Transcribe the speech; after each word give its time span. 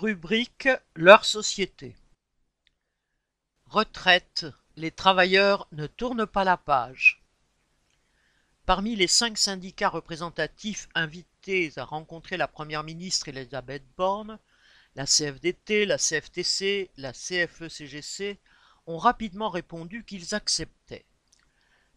Rubrique 0.00 0.70
Leur 0.94 1.26
société. 1.26 1.94
Retraite. 3.66 4.46
Les 4.76 4.90
travailleurs 4.90 5.68
ne 5.72 5.86
tournent 5.86 6.24
pas 6.24 6.42
la 6.42 6.56
page. 6.56 7.22
Parmi 8.64 8.96
les 8.96 9.06
cinq 9.06 9.36
syndicats 9.36 9.90
représentatifs 9.90 10.88
invités 10.94 11.72
à 11.76 11.84
rencontrer 11.84 12.38
la 12.38 12.48
Première 12.48 12.82
ministre 12.82 13.28
Elisabeth 13.28 13.82
Borne, 13.98 14.38
la 14.96 15.04
CFDT, 15.04 15.84
la 15.84 15.98
CFTC, 15.98 16.90
la 16.96 17.12
CFE-CGC 17.12 18.38
ont 18.86 18.96
rapidement 18.96 19.50
répondu 19.50 20.06
qu'ils 20.06 20.34
acceptaient. 20.34 21.04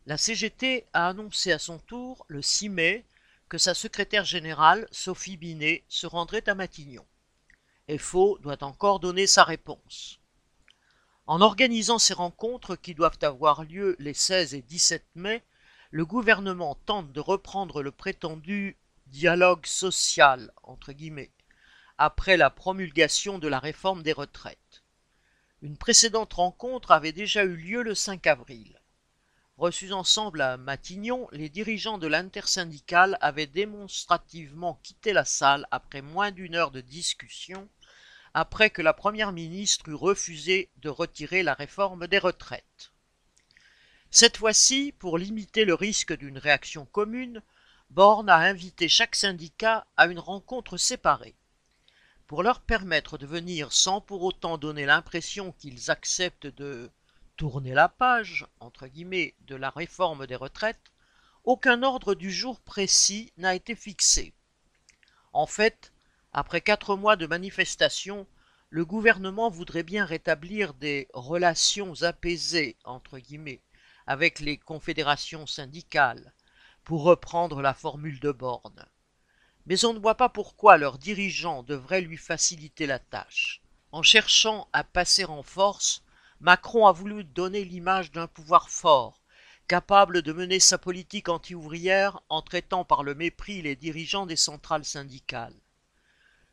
La 0.08 0.18
CGT 0.18 0.88
a 0.92 1.08
annoncé 1.08 1.54
à 1.54 1.58
son 1.58 1.80
tour, 1.80 2.26
le 2.28 2.42
6 2.42 2.68
mai, 2.68 3.06
que 3.48 3.58
sa 3.58 3.74
secrétaire 3.74 4.26
générale, 4.26 4.90
Sophie 4.92 5.38
Binet, 5.38 5.86
se 5.88 6.06
rendrait 6.06 6.50
à 6.50 6.54
Matignon. 6.54 7.06
FO 7.98 8.38
doit 8.40 8.64
encore 8.64 9.00
donner 9.00 9.28
sa 9.28 9.44
réponse. 9.44 10.20
En 11.26 11.42
organisant 11.42 12.00
ces 12.00 12.14
rencontres 12.14 12.76
qui 12.76 12.96
doivent 12.96 13.20
avoir 13.22 13.64
lieu 13.64 13.96
les 14.00 14.14
16 14.14 14.54
et 14.54 14.62
17 14.62 15.06
mai, 15.16 15.44
le 15.92 16.06
gouvernement 16.06 16.76
tente 16.86 17.12
de 17.12 17.20
reprendre 17.20 17.82
le 17.82 17.92
prétendu 17.92 18.78
dialogue 19.08 19.66
social 19.66 20.52
entre 20.64 20.92
guillemets 20.92 21.32
après 21.98 22.38
la 22.38 22.50
promulgation 22.50 23.38
de 23.38 23.48
la 23.48 23.60
réforme 23.60 24.02
des 24.02 24.14
retraites. 24.14 24.84
Une 25.62 25.78
précédente 25.78 26.34
rencontre 26.34 26.92
avait 26.92 27.12
déjà 27.12 27.44
eu 27.44 27.56
lieu 27.56 27.84
le 27.84 27.96
5 27.96 28.26
avril. 28.28 28.82
Reçus 29.58 29.94
ensemble 29.94 30.42
à 30.42 30.58
Matignon, 30.58 31.28
les 31.32 31.48
dirigeants 31.48 32.00
de 32.00 32.08
l'intersyndicale 32.08 33.20
avaient 33.22 33.46
démonstrativement 33.46 34.80
quitté 34.82 35.14
la 35.14 35.26
salle 35.26 35.68
après 35.70 36.02
moins 36.02 36.32
d'une 36.32 36.56
heure 36.56 36.72
de 36.72 36.82
discussion, 36.82 37.70
après 38.34 38.72
que 38.72 38.82
la 38.82 38.94
première 38.94 39.32
ministre 39.32 39.90
eut 39.90 39.94
refusé 39.94 40.72
de 40.78 40.90
retirer 40.90 41.44
la 41.44 41.54
réforme 41.54 42.08
des 42.08 42.18
retraites. 42.18 42.92
Cette 44.10 44.38
fois-ci, 44.38 44.92
pour 44.98 45.20
limiter 45.20 45.66
le 45.66 45.76
risque 45.76 46.18
d'une 46.18 46.40
réaction 46.40 46.86
commune, 46.88 47.44
Borne 47.92 48.30
a 48.30 48.38
invité 48.38 48.90
chaque 48.90 49.16
syndicat 49.16 49.86
à 49.98 50.08
une 50.08 50.20
rencontre 50.20 50.78
séparée. 50.78 51.36
Pour 52.26 52.42
leur 52.42 52.62
permettre 52.62 53.20
de 53.20 53.28
venir 53.28 53.72
sans 53.72 54.02
pour 54.02 54.24
autant 54.24 54.58
donner 54.58 54.88
l'impression 54.88 55.52
qu'ils 55.52 55.92
acceptent 55.92 56.48
de 56.48 56.90
tourner 57.38 57.74
la 57.74 57.90
page, 57.90 58.46
de 58.62 59.56
la 59.56 59.70
réforme 59.70 60.28
des 60.28 60.36
retraites, 60.36 60.92
aucun 61.44 61.84
ordre 61.84 62.16
du 62.16 62.32
jour 62.32 62.60
précis 62.62 63.34
n'a 63.38 63.56
été 63.56 63.76
fixé. 63.76 64.34
En 65.34 65.46
fait, 65.46 65.92
après 66.32 66.62
quatre 66.62 66.96
mois 66.96 67.16
de 67.16 67.28
manifestations, 67.28 68.28
le 68.70 68.86
gouvernement 68.86 69.50
voudrait 69.50 69.84
bien 69.84 70.06
rétablir 70.06 70.74
des 70.74 71.08
relations 71.14 72.02
apaisées, 72.02 72.76
entre 72.86 73.20
guillemets, 73.20 73.62
avec 74.08 74.40
les 74.40 74.58
confédérations 74.58 75.46
syndicales, 75.46 76.34
pour 76.84 77.04
reprendre 77.04 77.62
la 77.62 77.74
formule 77.74 78.20
de 78.20 78.32
Borne. 78.32 78.86
Mais 79.66 79.86
on 79.86 79.94
ne 79.94 80.00
voit 80.00 80.16
pas 80.16 80.30
pourquoi 80.30 80.78
leurs 80.78 80.98
dirigeants 80.98 81.64
devraient 81.64 82.02
lui 82.02 82.18
faciliter 82.18 82.86
la 82.86 83.00
tâche. 83.00 83.62
En 83.92 84.02
cherchant 84.02 84.68
à 84.74 84.84
passer 84.84 85.26
en 85.26 85.44
force, 85.44 86.04
Macron 86.44 86.88
a 86.88 86.92
voulu 86.92 87.24
donner 87.24 87.64
l'image 87.64 88.12
d'un 88.12 88.28
pouvoir 88.28 88.70
fort, 88.70 89.22
capable 89.70 90.22
de 90.22 90.34
mener 90.34 90.60
sa 90.60 90.78
politique 90.78 91.30
anti-ouvrière 91.30 92.20
en 92.28 92.42
traitant 92.42 92.84
par 92.84 93.04
le 93.04 93.16
mépris 93.16 93.62
les 93.62 93.78
dirigeants 93.78 94.26
des 94.26 94.36
centrales 94.36 94.84
syndicales. 94.84 95.56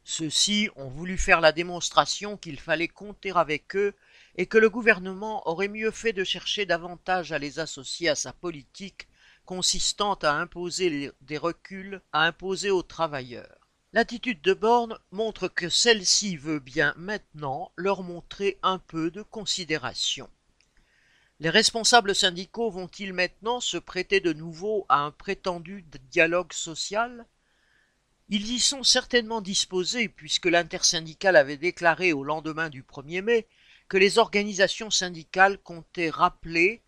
Ceux-ci 0.05 0.70
ont 0.77 0.91
voulu 0.91 1.18
faire 1.18 1.41
la 1.41 1.50
démonstration 1.50 2.36
qu'il 2.36 2.61
fallait 2.61 2.86
compter 2.86 3.33
avec 3.34 3.74
eux 3.74 3.96
et 4.36 4.46
que 4.46 4.58
le 4.58 4.70
gouvernement 4.70 5.42
aurait 5.48 5.66
mieux 5.66 5.91
fait 5.91 6.12
de 6.12 6.22
chercher 6.22 6.66
davantage 6.66 7.33
à 7.33 7.41
les 7.41 7.58
associer 7.58 8.08
à 8.08 8.14
sa 8.14 8.33
politique 8.33 9.08
consistant 9.45 10.14
à 10.14 10.30
imposer 10.30 11.11
des 11.20 11.36
reculs, 11.36 12.00
à 12.12 12.27
imposer 12.27 12.70
aux 12.70 12.84
travailleurs. 12.84 13.60
L'attitude 13.92 14.40
de 14.42 14.55
Borne 14.55 14.96
montre 15.11 15.48
que 15.48 15.68
celle-ci 15.68 16.36
veut 16.36 16.61
bien 16.61 16.95
maintenant 16.96 17.73
leur 17.74 18.05
montrer 18.05 18.56
un 18.62 18.78
peu 18.78 19.11
de 19.11 19.23
considération. 19.23 20.30
Les 21.40 21.51
responsables 21.51 22.14
syndicaux 22.14 22.70
vont-ils 22.70 23.12
maintenant 23.12 23.58
se 23.58 23.79
prêter 23.79 24.20
de 24.20 24.33
nouveau 24.33 24.86
à 24.89 25.00
un 25.00 25.11
prétendu 25.11 25.84
dialogue 26.12 26.52
social? 26.52 27.27
Ils 28.29 28.52
y 28.52 28.61
sont 28.61 28.84
certainement 28.84 29.40
disposés 29.40 30.08
puisque 30.08 30.46
l'intersyndicale 30.46 31.34
avait 31.34 31.56
déclaré 31.56 32.12
au 32.12 32.23
lendemain 32.23 32.68
du 32.68 32.84
1er 32.84 33.23
mai 33.23 33.48
que 33.89 33.96
les 33.96 34.18
organisations 34.18 34.90
syndicales 34.90 35.58
comptaient 35.58 36.11
rappeler 36.11 36.80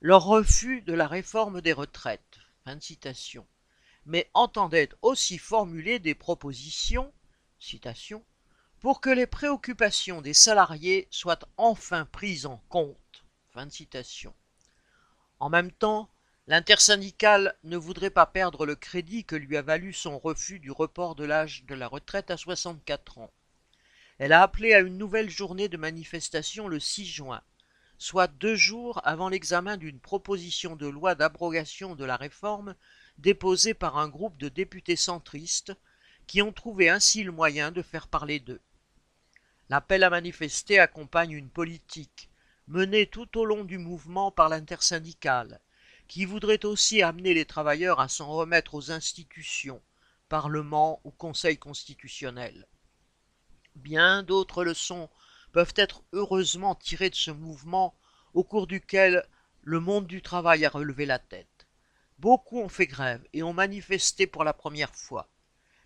leur 0.00 0.22
refus 0.22 0.82
de 0.82 0.92
la 0.92 1.08
réforme 1.08 1.60
des 1.62 1.72
retraites. 1.72 2.38
Fin 2.64 2.76
de 2.76 2.82
citation 2.82 3.44
mais 4.08 4.30
entendait 4.32 4.88
aussi 5.02 5.36
formuler 5.36 5.98
des 5.98 6.14
propositions 6.14 7.12
pour 8.80 9.02
que 9.02 9.10
les 9.10 9.26
préoccupations 9.26 10.22
des 10.22 10.32
salariés 10.32 11.08
soient 11.10 11.38
enfin 11.58 12.06
prises 12.06 12.46
en 12.46 12.56
compte. 12.70 13.24
En 15.40 15.50
même 15.50 15.70
temps, 15.70 16.08
l'intersyndicale 16.46 17.54
ne 17.64 17.76
voudrait 17.76 18.08
pas 18.08 18.24
perdre 18.24 18.64
le 18.64 18.76
crédit 18.76 19.26
que 19.26 19.36
lui 19.36 19.58
a 19.58 19.62
valu 19.62 19.92
son 19.92 20.18
refus 20.18 20.58
du 20.58 20.70
report 20.70 21.14
de 21.14 21.24
l'âge 21.24 21.64
de 21.64 21.74
la 21.74 21.86
retraite 21.86 22.30
à 22.30 22.38
64 22.38 23.18
ans. 23.18 23.30
Elle 24.16 24.32
a 24.32 24.42
appelé 24.42 24.72
à 24.72 24.80
une 24.80 24.96
nouvelle 24.96 25.28
journée 25.28 25.68
de 25.68 25.76
manifestation 25.76 26.66
le 26.66 26.80
6 26.80 27.04
juin, 27.04 27.42
soit 27.98 28.28
deux 28.28 28.54
jours 28.54 29.00
avant 29.04 29.28
l'examen 29.28 29.76
d'une 29.76 30.00
proposition 30.00 30.76
de 30.76 30.86
loi 30.86 31.14
d'abrogation 31.14 31.96
de 31.96 32.04
la 32.04 32.16
réforme 32.16 32.74
déposée 33.18 33.74
par 33.74 33.98
un 33.98 34.08
groupe 34.08 34.38
de 34.38 34.48
députés 34.48 34.96
centristes 34.96 35.74
qui 36.26 36.40
ont 36.40 36.52
trouvé 36.52 36.88
ainsi 36.88 37.24
le 37.24 37.32
moyen 37.32 37.72
de 37.72 37.82
faire 37.82 38.06
parler 38.06 38.38
d'eux. 38.38 38.60
L'appel 39.68 40.04
à 40.04 40.10
manifester 40.10 40.78
accompagne 40.78 41.32
une 41.32 41.50
politique 41.50 42.30
menée 42.68 43.06
tout 43.06 43.38
au 43.38 43.44
long 43.44 43.64
du 43.64 43.78
mouvement 43.78 44.30
par 44.30 44.48
l'intersyndicale, 44.48 45.60
qui 46.06 46.24
voudrait 46.24 46.64
aussi 46.64 47.02
amener 47.02 47.34
les 47.34 47.44
travailleurs 47.44 48.00
à 48.00 48.08
s'en 48.08 48.28
remettre 48.28 48.74
aux 48.74 48.90
institutions, 48.90 49.82
Parlement 50.28 51.00
ou 51.04 51.10
Conseil 51.10 51.58
constitutionnel. 51.58 52.66
Bien 53.74 54.22
d'autres 54.22 54.64
leçons 54.64 55.08
peuvent 55.58 55.74
être 55.74 56.04
heureusement 56.12 56.76
tirées 56.76 57.10
de 57.10 57.16
ce 57.16 57.32
mouvement 57.32 57.96
au 58.32 58.44
cours 58.44 58.68
duquel 58.68 59.26
le 59.62 59.80
monde 59.80 60.06
du 60.06 60.22
travail 60.22 60.64
a 60.64 60.70
relevé 60.70 61.04
la 61.04 61.18
tête. 61.18 61.66
Beaucoup 62.20 62.60
ont 62.60 62.68
fait 62.68 62.86
grève 62.86 63.26
et 63.32 63.42
ont 63.42 63.54
manifesté 63.54 64.28
pour 64.28 64.44
la 64.44 64.52
première 64.52 64.94
fois. 64.94 65.28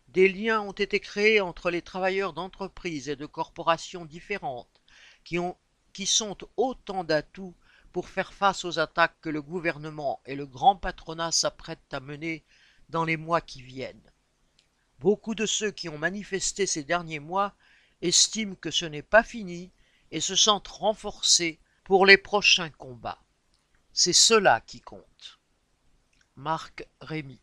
Des 0.09 0.29
liens 0.29 0.61
ont 0.61 0.73
été 0.73 1.01
créés 1.01 1.41
entre 1.41 1.71
les 1.71 1.81
travailleurs 1.81 2.35
d'entreprises 2.35 3.09
et 3.09 3.17
de 3.17 3.25
corporations 3.25 4.05
différentes, 4.05 4.83
qui, 5.25 5.39
ont, 5.39 5.57
qui 5.95 6.05
sont 6.05 6.37
autant 6.59 7.03
d'atouts 7.03 7.55
pour 7.93 8.11
faire 8.11 8.35
face 8.35 8.67
aux 8.67 8.79
attaques 8.79 9.17
que 9.23 9.31
le 9.31 9.41
gouvernement 9.41 10.21
et 10.27 10.35
le 10.35 10.45
grand 10.45 10.77
patronat 10.77 11.33
s'apprêtent 11.33 11.95
à 11.95 12.01
mener 12.01 12.45
dans 12.91 13.07
les 13.07 13.17
mois 13.17 13.41
qui 13.41 13.63
viennent. 13.63 14.13
Beaucoup 14.99 15.35
de 15.35 15.47
ceux 15.47 15.71
qui 15.71 15.89
ont 15.89 15.97
manifesté 15.97 16.67
ces 16.67 16.85
derniers 16.85 17.21
mois 17.21 17.55
estiment 18.03 18.57
que 18.57 18.71
ce 18.71 18.85
n'est 18.85 19.03
pas 19.03 19.23
fini 19.23 19.73
et 20.11 20.21
se 20.21 20.37
sentent 20.37 20.69
renforcés 20.69 21.59
pour 21.85 22.05
les 22.05 22.19
prochains 22.19 22.71
combats. 22.71 23.23
C'est 23.93 24.13
cela 24.13 24.61
qui 24.61 24.81
compte. 24.81 25.41
Marc 26.37 26.87
Rémy 27.01 27.41